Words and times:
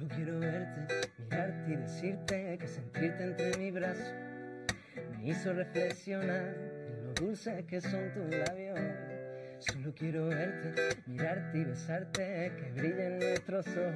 Solo 0.00 0.14
quiero 0.14 0.38
verte, 0.40 1.10
mirarte 1.18 1.72
y 1.72 1.76
decirte 1.76 2.58
que 2.58 2.66
sentirte 2.66 3.22
entre 3.22 3.58
mis 3.58 3.74
brazos 3.74 4.14
me 5.10 5.28
hizo 5.28 5.52
reflexionar 5.52 6.54
en 6.88 7.04
lo 7.04 7.12
dulces 7.12 7.66
que 7.66 7.82
son 7.82 8.10
tus 8.14 8.34
labios. 8.34 8.80
Solo 9.58 9.94
quiero 9.94 10.28
verte, 10.28 10.96
mirarte 11.04 11.58
y 11.58 11.64
besarte, 11.64 12.50
que 12.56 12.72
brillen 12.80 13.18
nuestros 13.18 13.66
ojos, 13.66 13.94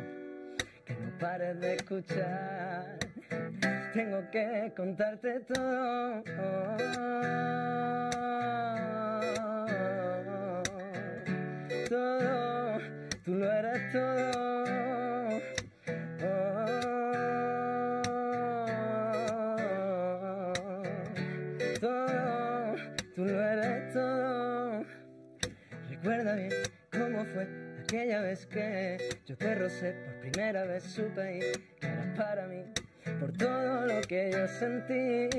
que 0.85 0.93
no 0.93 1.19
pares 1.19 1.59
de 1.61 1.77
escuchar. 1.77 2.99
Tengo 3.95 4.31
que 4.31 4.75
contarte 4.77 5.41
todo. 5.41 6.23
Todo, 11.89 12.79
tú 13.25 13.35
lo 13.37 13.51
eres 13.51 13.91
todo. 13.91 14.44
Recuerda 25.89 26.35
bien 26.37 26.51
cómo 26.93 27.25
fue 27.25 27.49
aquella 27.81 28.21
vez 28.21 28.45
que 28.45 28.99
yo 29.25 29.35
te 29.37 29.55
rocé 29.55 29.93
por 29.93 30.21
primera 30.21 30.65
vez, 30.65 30.83
supe 30.85 31.41
que 31.81 31.87
eras 31.87 32.19
para 32.19 32.47
mí. 32.47 32.65
Por 33.19 33.33
todo 33.33 33.87
lo 33.87 34.03
que 34.03 34.31
yo 34.31 34.47
sentí, 34.47 35.31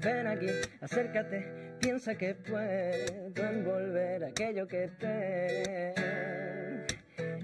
ven 0.00 0.26
aquí, 0.28 0.46
acércate, 0.80 1.74
piensa 1.80 2.14
que 2.14 2.36
puedo 2.36 3.50
envolver 3.50 4.24
aquello 4.24 4.68
que 4.68 4.88
te 5.00 5.92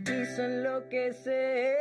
hizo 0.04 0.44
enloquecer. 0.44 1.79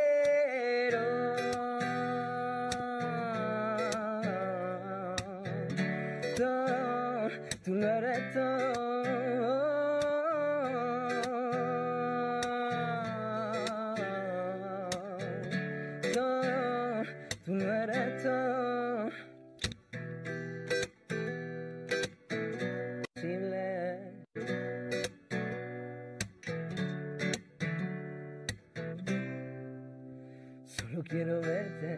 Quiero 31.09 31.41
verte 31.41 31.97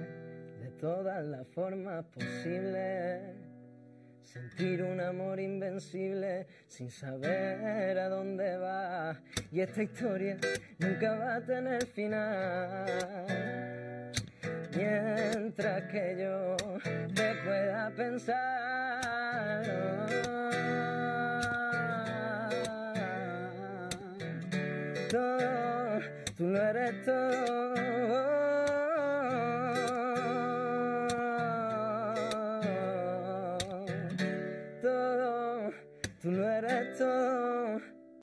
de 0.62 0.70
todas 0.80 1.24
las 1.26 1.46
formas 1.50 2.06
posibles. 2.06 3.22
Sentir 4.24 4.84
un 4.84 5.00
amor 5.02 5.40
invencible 5.40 6.48
sin 6.68 6.90
saber 6.90 7.98
a 7.98 8.10
dónde 8.10 8.58
va. 8.58 9.20
Y 9.52 9.62
esta 9.62 9.84
historia 9.84 10.38
nunca 10.80 11.16
va 11.16 11.36
a 11.36 11.42
tener 11.42 11.86
final. 11.88 12.86
Mientras 14.76 15.84
que 15.92 16.18
yo 16.20 16.56
te 17.14 17.36
pueda 17.44 17.90
pensar. 17.92 19.02
Todo, 25.10 26.00
tú 26.38 26.48
lo 26.48 26.62
eres 26.62 27.04
todo. 27.04 28.51